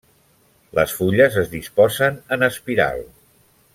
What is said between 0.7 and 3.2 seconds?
Les fulles es disposen en espiral.